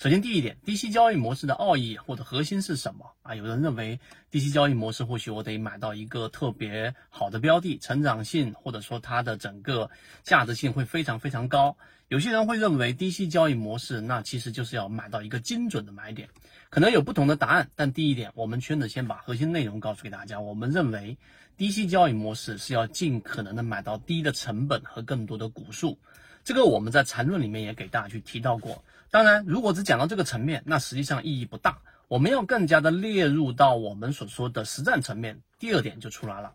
[0.00, 3.34] 首先，第一点，低息交易模式的奥义或者核心是什么啊？
[3.34, 3.98] 有人认为
[4.30, 9.90] 低息交易模式或许我得买到一个特别好的标的，成长性或者说它的整个
[10.22, 11.76] 价值性会非常非常高。
[12.08, 16.26] 有些人会认为低息交易模式那其实就是要买到一个精准的买点，
[16.70, 17.68] 可能有不同的答案。
[17.76, 20.40] 但第一点，我们圈子先把核心内容告诉给大家。
[20.40, 21.18] 我们认为
[21.58, 25.98] 低息交易模式是要尽可能的买到低的成本和更多的股数。
[26.44, 28.82] 这个我们在缠论里面也给大家去提到过。
[29.10, 31.78] 当然，如果只讲到这个层面，那实际上意义不大。
[32.08, 35.38] 我们要更加的列入到我们所说的实战层面。
[35.58, 36.54] 第二点就出来了，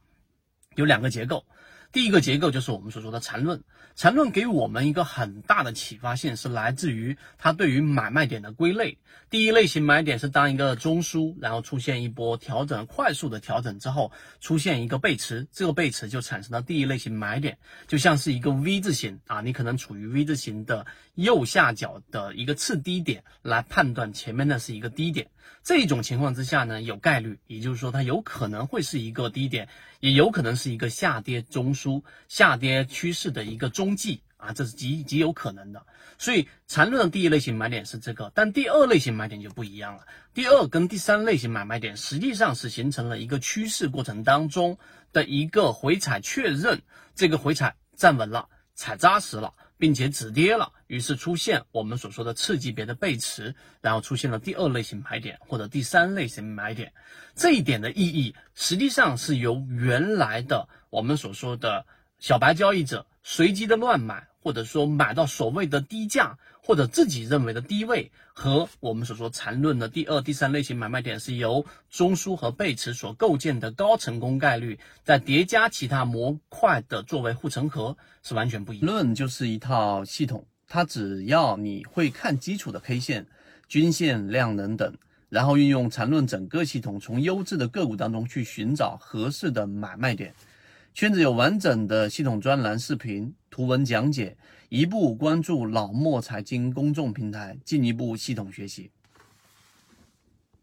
[0.74, 1.46] 有两个结构。
[1.94, 3.64] 第一个结构就是我们所说的缠论，
[3.96, 8.98] 缠论给我们一个很大的启发性，是来自于它对于买卖点的归类。
[9.30, 14.12] 第一类型买点是当一个中枢，然后出现一波调整，快速的调整之后，
[14.42, 17.56] 出现一个背驰，这个背驰就产生了第一类型买点，
[17.88, 25.28] 就像是一个 V 字形啊，你可能处于 V 字形的右下角的一个次低点，来判断前面的是一个低点。
[25.62, 29.68] 这种情况之下呢，有概率，也就是说它有可能会是一个低点，
[30.02, 35.86] 也有可能是一个下跌中枢、出下跌趋势的一个踪迹啊，这是极极有可能的。
[36.18, 40.06] 所以缠论的第一类型买点是这个，但第二类型买点就不一样了。
[40.34, 44.78] 第二跟第三类型买卖点实际上是形成了一个趋势过程当中
[45.12, 46.82] 的一个回踩确认，
[47.16, 49.54] 这个回踩站稳了，踩扎实了。
[49.84, 56.94] 并且止跌了，于是出现我们所说的次级别的背驰，然后出现了第二类型买点或者第三类型买点。
[57.36, 61.86] 这一点的意义实际上是由原来的我们所说的
[62.18, 64.30] 小白交易者随机的乱买。
[64.44, 78.86] 或者说买到所谓的低价，或者自己认为的低位，和我们所说缠论的第二、第三类型买卖点是由中枢和背驰所构建的高成功概率，再叠加其他模块的作为护城河，是完全不一样。
[78.86, 83.26] 论就是一套系统，它只要你会看基础的 K 线、
[83.70, 84.94] 均线、量能等，
[85.30, 90.34] 然后运用缠论整个系统，从优质的个股当中去寻找合适的买卖点。
[90.94, 94.38] 圈子有完整的系统专栏、视频、图文讲解，
[94.70, 98.92] 一步关注老莫财经公众平台，进一步系统学习。